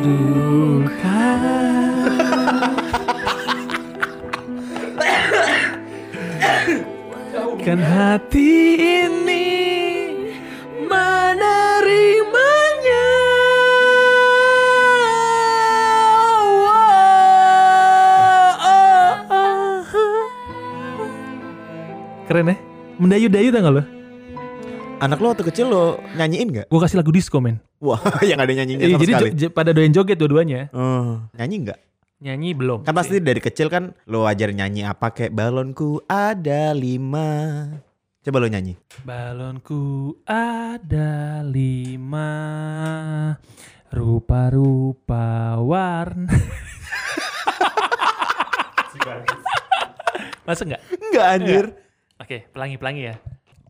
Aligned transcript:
Kan 0.00 0.08
hati 7.84 8.80
ini 8.80 9.52
menerimanya 10.88 11.52
Keren 22.24 22.48
ya? 22.48 22.56
Mendayu-dayu 22.96 23.52
tau 23.52 23.60
gak 23.60 23.74
lo? 23.76 23.99
Anak 25.00 25.16
lo 25.16 25.32
waktu 25.32 25.48
kecil 25.48 25.72
lo 25.72 25.96
nyanyiin 26.12 26.48
gak? 26.52 26.66
Gue 26.68 26.76
kasih 26.76 27.00
lagu 27.00 27.08
disco 27.08 27.40
men. 27.40 27.56
Wah 27.80 27.96
yang 28.30 28.36
ada 28.36 28.52
nyanyinya 28.52 28.84
Iya, 28.84 28.96
sama 28.96 29.02
Jadi 29.02 29.12
sekali. 29.16 29.48
pada 29.48 29.72
doyan 29.72 29.96
joget 29.96 30.20
dua-duanya. 30.20 30.68
Oh, 30.76 31.24
Nyanyi 31.32 31.56
gak? 31.64 31.78
Nyanyi 32.20 32.52
belum 32.52 32.84
Kan 32.84 32.92
pasti 32.92 33.16
dari 33.16 33.40
kecil 33.40 33.72
kan 33.72 33.96
lo 34.04 34.28
ajarin 34.28 34.60
nyanyi 34.60 34.84
apa 34.84 35.08
kayak 35.08 35.32
balonku 35.32 36.04
ada 36.04 36.76
lima. 36.76 37.64
Coba 38.20 38.36
lo 38.36 38.52
nyanyi. 38.52 38.76
Balonku 39.00 40.12
ada 40.28 41.40
lima. 41.40 42.28
Rupa-rupa 43.88 45.56
warna. 45.56 46.28
Masuk 50.44 50.68
nggak? 50.68 50.82
Enggak 50.92 51.26
anjir. 51.30 51.64
Oke, 52.20 52.44
pelangi-pelangi 52.52 53.02
ya 53.08 53.16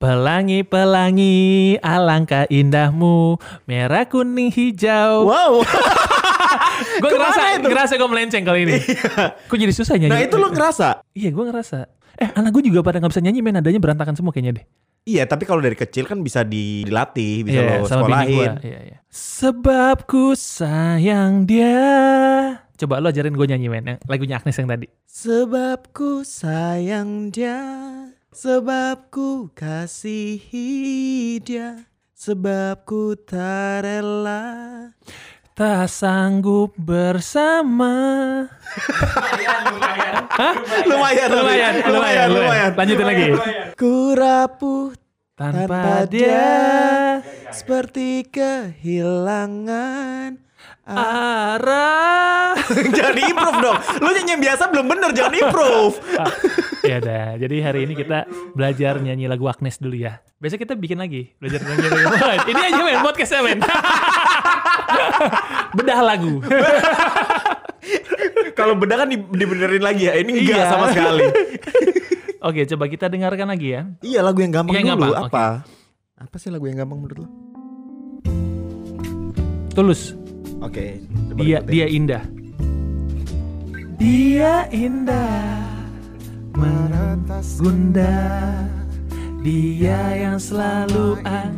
Pelangi-pelangi 0.00 1.76
alangkah 1.84 2.48
indahmu. 2.48 3.36
Merah 3.68 4.08
kuning 4.08 4.48
hijau. 4.48 5.28
Wow. 5.28 5.60
Gue 7.04 7.10
ngerasa, 7.12 7.60
itu? 7.60 7.68
ngerasa 7.68 7.92
gue 8.00 8.08
melenceng 8.08 8.40
kali 8.48 8.64
ini. 8.64 8.80
Kok 9.44 9.56
jadi 9.60 9.76
susah 9.76 10.00
nyanyi? 10.00 10.08
Nah 10.08 10.20
itu 10.24 10.40
lo 10.40 10.48
ngerasa? 10.48 11.04
Iya 11.12 11.28
gue 11.36 11.44
ngerasa. 11.52 11.78
Eh 12.16 12.32
anak 12.32 12.48
gue 12.56 12.72
juga 12.72 12.80
pada 12.80 12.96
gak 12.96 13.12
bisa 13.12 13.20
nyanyi 13.20 13.44
men. 13.44 13.60
Nadanya 13.60 13.76
berantakan 13.76 14.16
semua 14.16 14.32
kayaknya 14.32 14.64
deh. 14.64 14.64
Iya 15.04 15.28
tapi 15.28 15.44
kalau 15.44 15.60
dari 15.60 15.76
kecil 15.76 16.08
kan 16.08 16.24
bisa 16.24 16.48
dilatih 16.48 17.44
Bisa 17.44 17.60
Iya, 17.60 17.84
lo 17.84 17.84
sekolahin. 17.84 18.50
Iya, 18.64 18.78
iya. 18.80 18.98
Sebab 19.12 20.08
ku 20.08 20.32
sayang 20.32 21.44
dia. 21.44 21.84
Coba 22.80 23.04
lo 23.04 23.12
ajarin 23.12 23.36
gue 23.36 23.46
nyanyi 23.52 23.68
men, 23.68 23.84
yang 23.84 24.00
lagunya 24.08 24.40
Agnes 24.40 24.56
yang 24.56 24.64
tadi. 24.64 24.88
Sebab 25.04 25.92
ku 25.92 26.24
sayang 26.24 27.28
dia 27.28 27.60
Sebab 28.30 29.10
ku 29.10 29.50
kasihi 29.58 31.42
dia 31.42 31.82
Sebab 32.14 32.86
ku 32.86 33.18
tak 33.18 33.82
rela 33.82 34.86
Tak 35.58 35.90
sanggup 35.90 36.78
bersama. 36.78 37.90
Hah? 40.38 40.54
Lumayan, 40.86 41.28
Lumayan, 41.34 41.74
lumayan, 41.90 42.28
lumayan. 42.30 42.70
Lanjutin 42.78 43.06
lagi. 43.10 43.34
Ku 43.74 44.14
rapuh 44.14 44.94
Tanpa 45.34 46.06
dia 46.06 47.18
seperti 47.50 48.30
kehilangan 48.30 49.70
arah. 50.90 52.52
jangan 52.96 53.16
improve 53.16 53.58
dong. 53.60 53.76
Lu 53.96 54.08
nyanyi 54.10 54.30
yang 54.30 54.42
biasa 54.42 54.62
belum 54.68 54.86
bener, 54.86 55.10
jangan 55.10 55.34
improve. 55.34 55.94
ya 56.80 56.96
udah, 56.98 57.26
jadi 57.36 57.56
hari 57.62 57.78
ini 57.84 57.92
kita 57.94 58.24
belajar 58.52 58.98
nyanyi 58.98 59.26
lagu 59.26 59.44
Agnes 59.46 59.76
dulu 59.76 59.94
ya. 59.94 60.18
Besok 60.36 60.60
kita 60.60 60.72
bikin 60.74 60.96
lagi, 60.96 61.32
belajar 61.36 61.60
nyanyi 61.60 61.86
lagu. 61.86 62.04
Ini 62.46 62.60
aja 62.66 62.80
men, 62.80 62.98
podcastnya 63.00 63.40
men. 63.42 63.58
Bedah 65.76 65.98
lagu. 66.00 66.40
Kalau 68.52 68.74
beda 68.74 68.98
kan 68.98 69.06
di- 69.08 69.30
dibenerin 69.30 69.80
lagi 69.80 70.04
ya. 70.04 70.12
Ini 70.14 70.30
enggak 70.36 70.58
Iya. 70.58 70.66
sama 70.68 70.84
sekali. 70.90 71.22
Oke, 72.40 72.60
coba 72.66 72.84
kita 72.86 73.06
dengarkan 73.06 73.46
lagi 73.46 73.68
ya. 73.70 73.80
iya, 74.00 74.20
lagu 74.20 74.40
yang 74.40 74.50
gampang 74.50 74.74
Yang 74.74 74.96
dulu 74.96 75.12
gampang, 75.12 75.28
apa? 75.28 75.46
Apa 76.16 76.34
sih 76.36 76.48
lagu 76.48 76.64
yang 76.64 76.78
gampang 76.78 76.98
menurut 76.98 77.16
lo? 77.24 77.28
Tulus. 79.70 80.18
Oke, 80.60 81.00
coba 81.32 81.40
Dia 81.40 81.58
ikutin. 81.60 81.72
dia 81.72 81.86
indah. 81.88 82.22
Dia 84.00 84.54
indah 84.72 85.60
meretas 86.52 87.60
gundah. 87.60 88.68
Dia 89.40 90.28
yang 90.28 90.36
selalu 90.36 91.16
ada. 91.24 91.48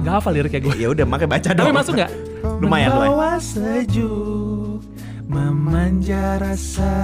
Gak 0.00 0.14
hafal 0.16 0.32
liriknya 0.32 0.60
gue. 0.64 0.74
Ya 0.80 0.88
udah, 0.92 1.04
makanya 1.04 1.30
baca 1.36 1.50
dong. 1.52 1.66
Tapi 1.68 1.76
masuk 1.76 1.92
nggak? 1.96 2.12
Lumayan, 2.40 2.60
lumayan. 2.60 2.90
Membawa 2.92 3.32
sejuk, 3.40 4.80
memanja 5.28 6.40
rasa. 6.40 6.96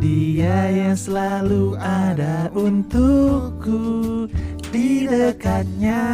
Dia 0.00 0.72
yang 0.72 0.96
selalu 0.96 1.76
ada 1.76 2.48
untukku 2.56 4.24
di 4.72 5.04
dekatnya. 5.08 6.04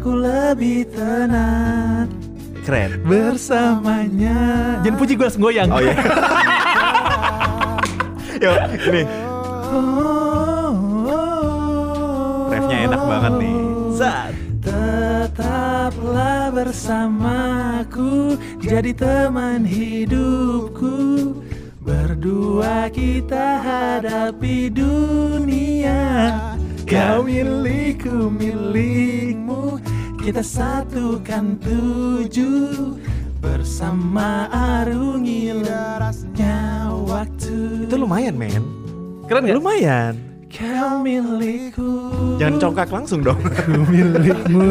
Aku 0.00 0.16
lebih 0.16 0.88
tenang 0.96 2.08
Keren. 2.64 3.04
bersamanya. 3.04 4.80
Jangan 4.80 4.96
puji 4.96 5.12
gue 5.12 5.28
langsung 5.28 5.44
goyang. 5.44 5.68
Oh 5.68 5.76
iya. 5.76 5.92
Yuk, 8.48 8.56
ini 8.80 9.02
refnya 12.48 12.76
enak 12.88 13.02
banget 13.04 13.32
nih. 13.44 13.60
Zat. 13.92 14.32
Tetaplah 14.64 16.48
bersamaku 16.48 18.40
Jadi 18.64 18.96
teman 18.96 19.68
hidupku 19.68 20.96
Berdua 21.84 22.88
kita 22.88 23.60
hadapi 23.60 24.68
dunia 24.72 26.00
Kau 26.88 27.24
milikku 27.24 28.28
milikmu 28.32 29.19
Kita 30.30 30.46
satukan 30.46 31.58
tujuh 31.58 32.94
Bersama 33.42 34.46
arungi 34.78 35.50
lerasnya 35.58 36.86
waktu 37.02 37.90
Itu 37.90 37.98
lumayan, 37.98 38.38
men. 38.38 38.62
Keren 39.26 39.50
gak? 39.50 39.58
Lumayan. 39.58 40.14
Kau 40.46 41.02
milikku 41.02 42.14
Jangan 42.38 42.62
congkak 42.62 42.94
langsung 42.94 43.26
dong. 43.26 43.42
Ku 43.66 43.82
milikmu 43.90 44.70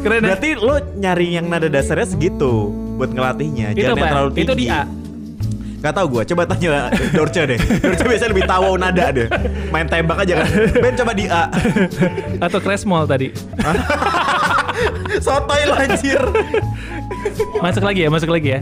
Keren 0.00 0.20
ya? 0.24 0.32
Berarti 0.32 0.50
lo 0.56 0.80
nyari 0.96 1.36
yang 1.36 1.52
nada 1.52 1.68
dasarnya 1.68 2.16
segitu 2.16 2.72
buat 2.96 3.12
ngelatihnya. 3.12 3.76
Itu 3.76 3.84
Jangan 3.84 4.00
yang 4.00 4.08
terlalu 4.08 4.30
tinggi. 4.32 4.48
Itu 4.48 4.54
di 4.56 4.66
A. 4.72 4.88
Gak 5.80 5.96
tau 5.96 6.06
gue, 6.12 6.22
coba 6.28 6.44
tanya 6.44 6.92
Dorce 7.16 7.42
deh. 7.48 7.56
Dorce 7.56 8.04
biasanya 8.04 8.30
lebih 8.36 8.44
tahu 8.44 8.76
nada 8.76 9.08
deh 9.08 9.26
Main 9.72 9.88
tembak 9.88 10.28
aja 10.28 10.44
kan. 10.44 10.48
Ben 10.76 10.92
coba 10.92 11.12
di 11.16 11.24
A. 11.24 11.48
Atau 12.44 12.60
crash 12.60 12.84
mall 12.84 13.08
tadi. 13.08 13.32
Sotoy 15.24 15.62
lo 15.68 15.74
anjir. 15.76 16.20
Masuk 17.64 17.84
lagi 17.84 18.00
ya, 18.04 18.08
masuk 18.12 18.30
lagi 18.32 18.48
ya. 18.56 18.60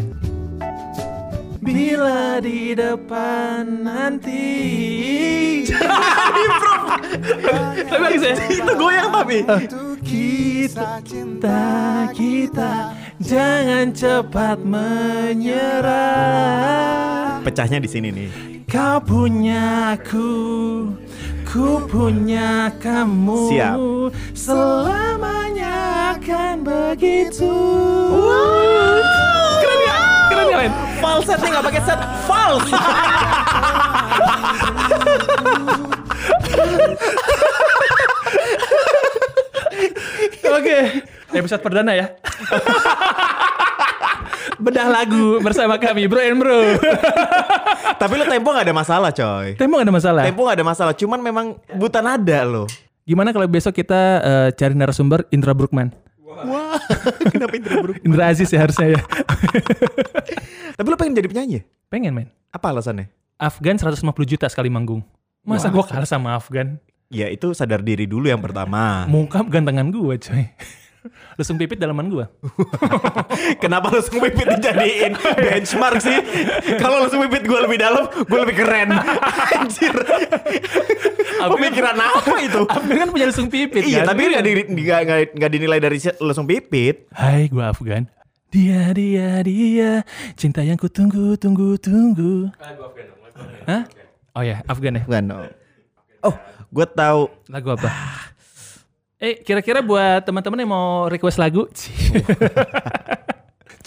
Bila 1.58 2.38
di 2.38 2.72
depan 2.72 3.82
nanti. 3.82 4.46
Tapi 7.86 7.98
bagus 7.98 8.22
ya. 8.24 8.34
Itu 8.46 8.72
goyang 8.78 9.10
tapi. 9.10 9.38
Kita 10.06 11.02
cinta 11.02 11.60
kita 12.14 12.94
Jangan 13.18 13.90
cepat 13.90 14.62
menyerah. 14.62 15.90
Pecahnya 17.42 17.82
di 17.82 17.90
sini 17.90 18.14
nih. 18.14 18.30
Kau 18.70 19.02
punya 19.02 19.98
aku 19.98 20.30
Ku 21.42 21.82
punya 21.90 22.70
kamu. 22.78 23.50
Siap. 23.50 23.74
Selamanya 24.38 25.74
akan 26.14 26.62
begitu. 26.62 27.58
Keren 29.66 29.80
ya? 29.82 29.98
Keren 30.30 30.46
ya 30.46 30.56
men? 30.62 30.70
Falsetnya 31.02 31.58
gak 31.58 31.66
pakai 31.74 31.82
set. 31.82 31.98
Fals! 32.22 32.70
Oke. 40.54 40.78
Episode 41.28 41.60
perdana 41.60 41.92
ya 41.92 42.08
Bedah 44.58 44.90
lagu 44.90 45.38
bersama 45.38 45.78
kami 45.78 46.10
Bro 46.10 46.18
and 46.18 46.38
Bro. 46.42 46.58
Tapi 48.02 48.12
lo 48.18 48.26
tempo 48.26 48.50
gak 48.50 48.66
ada 48.66 48.74
masalah 48.74 49.10
coy. 49.14 49.54
Tempo 49.54 49.78
gak 49.78 49.86
ada 49.86 49.94
masalah. 49.94 50.22
Tempo 50.26 50.42
gak 50.46 50.56
ada 50.58 50.66
masalah 50.66 50.92
Cuman 50.98 51.22
memang 51.22 51.46
buta 51.78 52.02
nada 52.02 52.42
lo. 52.42 52.66
Gimana 53.06 53.30
kalau 53.30 53.46
besok 53.46 53.72
kita 53.78 54.00
eh, 54.20 54.48
cari 54.52 54.74
narasumber 54.76 55.24
Indra 55.32 55.56
Brookman 55.56 55.94
Wah. 56.44 56.78
Kenapa 57.32 57.54
Indra 57.56 57.74
bro 57.82 57.92
Indra 58.04 58.30
Aziz 58.30 58.46
ya 58.52 58.62
harusnya 58.62 58.94
ya. 58.94 59.00
Tapi 60.78 60.86
lo 60.86 60.94
pengen 60.94 61.18
jadi 61.18 61.26
penyanyi? 61.26 61.58
Pengen 61.90 62.12
men. 62.14 62.28
Apa 62.54 62.70
alasannya? 62.70 63.10
Afgan 63.38 63.78
150 63.78 64.02
juta 64.26 64.46
sekali 64.46 64.70
manggung. 64.70 65.02
Masa 65.42 65.72
gue 65.72 65.82
kalah 65.82 66.06
sama 66.06 66.38
Afgan? 66.38 66.78
Ya 67.08 67.26
itu 67.32 67.50
sadar 67.56 67.80
diri 67.82 68.04
dulu 68.04 68.28
yang 68.28 68.38
pertama. 68.38 69.08
Mungkap 69.08 69.48
gantengan 69.48 69.88
gue 69.88 70.14
coy 70.20 70.44
Lesung 71.34 71.54
pipit 71.54 71.78
dalaman 71.78 72.10
gua. 72.10 72.26
Kenapa 73.62 73.88
langsung 73.88 74.18
pipit 74.18 74.44
dijadiin 74.50 75.14
benchmark 75.14 75.98
sih? 75.98 76.18
Kalau 76.76 77.00
langsung 77.00 77.22
pipit 77.24 77.46
gue 77.46 77.60
lebih 77.60 77.78
dalam, 77.78 78.06
gue 78.10 78.38
lebih 78.42 78.56
keren. 78.58 78.90
Anjir. 79.54 79.94
Pemikiran 81.38 81.94
apa 81.94 82.34
itu? 82.42 82.62
Afgan 82.66 82.96
kan 82.98 83.08
punya 83.08 83.26
lesung 83.26 83.46
pipit 83.46 83.86
Iya, 83.86 84.02
kan? 84.02 84.10
tapi 84.10 84.26
nggak 84.26 84.42
di, 84.42 84.52
nggak- 84.74 85.32
nggak 85.32 85.50
dinilai 85.50 85.78
dari 85.78 85.98
langsung 86.18 86.44
pipit. 86.44 87.06
Hai, 87.14 87.46
gua 87.46 87.70
Afgan. 87.70 88.10
Dia, 88.48 88.90
dia, 88.90 89.44
dia, 89.44 89.92
cinta 90.34 90.64
yang 90.64 90.74
ku 90.74 90.88
tunggu, 90.88 91.36
tunggu, 91.36 91.76
tunggu. 91.76 92.48
Hah? 93.68 93.84
Oh 94.32 94.42
ya, 94.42 94.64
Afgan 94.64 94.98
ya. 94.98 95.02
Bukan. 95.04 95.24
Oh, 96.24 96.34
gue 96.68 96.86
tahu. 96.88 97.28
Lagu 97.46 97.68
apa? 97.70 97.88
Eh, 99.18 99.42
kira-kira 99.42 99.82
buat 99.82 100.22
teman-teman 100.22 100.62
yang 100.62 100.70
mau 100.70 101.10
request 101.10 101.42
lagu, 101.42 101.66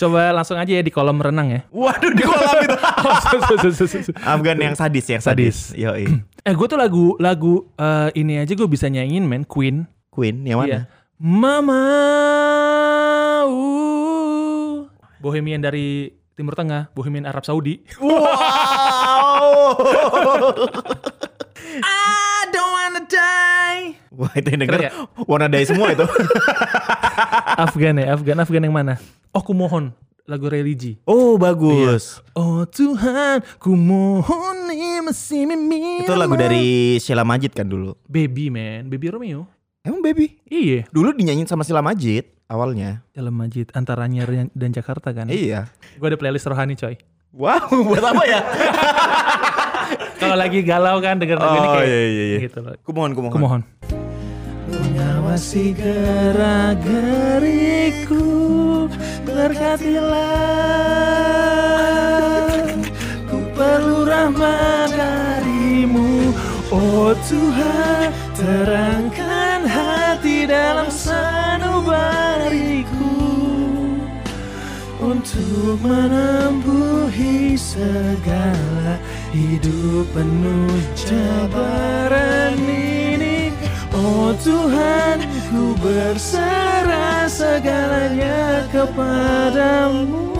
coba 0.01 0.33
langsung 0.33 0.57
aja 0.57 0.71
ya 0.71 0.83
di 0.83 0.91
kolom 0.91 1.21
renang 1.21 1.47
ya. 1.51 1.61
Waduh 1.71 2.11
di 2.11 2.23
kolam 2.23 2.57
itu. 2.63 2.75
Afgan 4.31 4.57
yang 4.59 4.75
sadis 4.75 5.05
yang 5.07 5.23
sadis. 5.23 5.57
Yoi. 5.75 6.05
eh, 6.47 6.53
gue 6.53 6.67
tuh 6.67 6.79
lagu 6.79 7.15
lagu 7.21 7.67
eh, 7.79 8.09
ini 8.19 8.41
aja 8.41 8.55
gue 8.57 8.67
bisa 8.67 8.91
nyanyiin 8.91 9.23
men, 9.23 9.43
Queen. 9.47 9.87
Queen 10.11 10.43
yang 10.43 10.59
mana? 10.59 10.67
Iya. 10.67 10.81
Mama, 11.21 11.85
uh, 13.45 14.89
Bohemian 15.21 15.61
dari 15.61 16.09
Timur 16.33 16.57
Tengah, 16.57 16.89
Bohemian 16.97 17.29
Arab 17.29 17.45
Saudi. 17.45 17.85
Wow. 18.01 19.77
Wah 24.31 24.37
itu 24.39 24.47
yang 24.47 24.61
denger 24.63 24.79
ya? 24.81 24.91
wanna 25.27 25.45
die 25.45 25.67
semua 25.67 25.91
itu. 25.91 26.07
Afgan 27.63 27.99
ya, 27.99 28.15
Afgan, 28.15 28.39
Afgan 28.39 28.63
yang 28.63 28.71
mana? 28.71 28.95
Oh, 29.29 29.43
ku 29.43 29.51
mohon 29.51 29.91
lagu 30.23 30.47
religi. 30.47 30.95
Oh 31.03 31.35
bagus. 31.35 32.23
Oh 32.31 32.63
Tuhan, 32.63 33.43
ku 33.59 33.75
mohon 33.75 34.71
nih 34.71 35.03
masih 35.03 35.43
mimpi. 35.45 36.07
Itu 36.07 36.15
lagu 36.15 36.33
dari 36.33 36.95
Sheila 36.97 37.21
Majid 37.21 37.51
kan 37.51 37.67
dulu. 37.67 37.99
Baby 38.05 38.47
man, 38.47 38.87
Baby 38.87 39.11
Romeo. 39.11 39.43
Emang 39.81 39.99
baby? 39.99 40.37
Iya, 40.45 40.85
Dulu 40.87 41.11
dinyanyiin 41.11 41.43
sama 41.45 41.65
Sheila 41.65 41.81
Majid 41.81 42.23
awalnya. 42.45 43.01
dalam 43.11 43.33
Majid 43.33 43.73
antara 43.73 44.05
Anyer 44.05 44.47
dan 44.47 44.69
Jakarta 44.69 45.09
kan. 45.09 45.25
Iya. 45.27 45.67
Gue 45.97 46.07
ada 46.07 46.15
playlist 46.15 46.45
rohani 46.45 46.77
coy. 46.77 46.95
Wow, 47.33 47.65
buat 47.89 48.03
apa 48.05 48.23
ya? 48.23 48.39
Kalau 50.15 50.37
lagi 50.37 50.61
galau 50.61 51.01
kan 51.01 51.17
denger 51.17 51.33
lagu 51.33 51.49
ini 51.51 51.65
Oh, 51.65 51.73
kayak 51.73 51.87
iya, 51.87 51.97
iya, 52.05 52.23
iya. 52.29 52.39
gitu 52.45 52.59
loh. 52.61 52.77
Kumohon, 52.85 53.11
kumohon. 53.17 53.61
Aku 53.80 53.80
mohon. 55.31 55.41
Mengawasi 55.41 55.71
gerak 55.71 56.83
geriku 56.83 58.27
Berkatilah. 59.23 60.27
Ku 63.31 63.39
perlu 63.55 64.03
rahmat 64.03 64.91
darimu. 64.91 66.35
Oh 66.71 67.15
Tuhan 67.23 68.11
Terangkan 68.35 69.63
hati 69.69 70.43
dalam 70.49 70.91
sanubariku. 70.91 71.71
Untuk 74.99 75.79
menempuhi 75.79 77.55
segala 77.55 78.99
hidup 79.31 80.11
penuh 80.13 80.75
cabaran 80.93 82.53
ini 82.57 82.90
Oh 84.31 84.39
Tuhan 84.39 85.27
ku 85.51 85.75
berserah 85.83 87.27
segalanya 87.27 88.63
kepadamu 88.71 90.31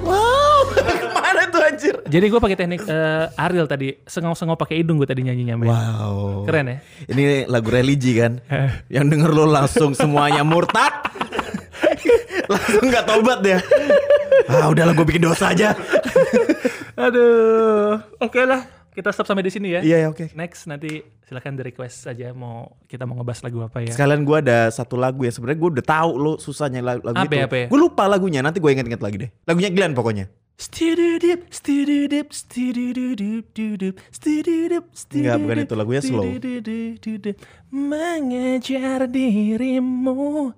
Wow, 0.00 0.72
ke 0.80 1.04
mana 1.12 1.44
tuh 1.52 1.60
anjir? 1.60 1.92
Jadi 2.08 2.24
gue 2.32 2.40
pakai 2.40 2.56
teknik 2.56 2.88
eh, 2.88 3.28
Ariel 3.36 3.68
tadi 3.68 4.00
Sengau-sengau 4.08 4.56
pakai 4.56 4.80
hidung 4.80 4.96
gue 4.96 5.04
tadi 5.04 5.28
nyanyinya 5.28 5.60
men. 5.60 5.68
Wow. 5.68 6.48
Keren 6.48 6.72
ya 6.72 6.76
Ini 7.12 7.44
lagu 7.52 7.68
religi 7.68 8.16
kan? 8.16 8.40
Yang 8.96 9.06
denger 9.12 9.28
lo 9.28 9.44
langsung 9.44 9.92
semuanya 9.92 10.40
murtad. 10.40 10.96
langsung 12.56 12.80
nggak 12.80 13.04
tobat 13.04 13.44
dia. 13.44 13.60
Ah 14.48 14.72
udahlah 14.72 14.96
gue 14.96 15.04
bikin 15.04 15.28
dosa 15.28 15.52
aja. 15.52 15.76
Aduh 16.96 18.00
Oke 18.24 18.40
lah 18.48 18.75
Kita 18.96 19.12
stop 19.12 19.28
sampai 19.28 19.44
di 19.44 19.52
sini 19.52 19.76
ya 19.76 19.80
Iya 19.84 19.96
ya 20.02 20.08
oke. 20.08 20.32
Next 20.32 20.64
nanti 20.64 21.04
silakan 21.28 21.60
di 21.60 21.62
request 21.68 22.08
saja 22.08 22.32
mau 22.32 22.80
kita 22.88 23.04
mau 23.04 23.20
ngebahas 23.20 23.44
lagu 23.44 23.60
apa 23.60 23.84
ya. 23.84 23.92
Sekalian 23.92 24.24
gue 24.24 24.36
ada 24.40 24.72
satu 24.72 24.96
lagu 24.96 25.20
ya 25.20 25.32
sebenarnya 25.36 25.60
gue 25.60 25.70
udah 25.76 25.84
tahu 25.84 26.10
lo 26.16 26.32
susahnya 26.40 26.80
lagu, 26.80 27.04
lagu 27.04 27.20
Apa 27.20 27.28
itu. 27.28 27.36
ya, 27.36 27.44
apa 27.44 27.56
ya? 27.60 27.66
Gue 27.68 27.80
lupa 27.84 28.08
lagunya 28.08 28.40
nanti 28.40 28.56
gue 28.56 28.72
inget-inget 28.72 29.04
lagi 29.04 29.16
deh. 29.20 29.30
Lagunya 29.44 29.68
Glenn 29.68 29.92
pokoknya. 29.92 30.32
Stididip, 30.56 31.52
stididip, 31.52 32.32
stidididip, 32.32 33.52
didip, 33.52 34.00
stididip, 34.08 34.88
Enggak, 35.12 35.36
bukan 35.44 35.56
itu, 35.68 35.74
lagunya 35.76 36.00
slow. 36.00 36.24
Mengejar 37.68 39.04
dirimu 39.04 40.56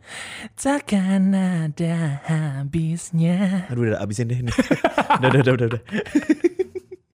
takkan 0.54 1.34
ada 1.34 2.22
habisnya. 2.30 3.66
Aduh 3.66 3.90
udah 3.90 3.98
abisin 3.98 4.30
deh 4.30 4.38
ini. 4.38 4.54
udah, 5.18 5.28
udah, 5.34 5.52
udah, 5.58 5.66
udah. 5.74 5.82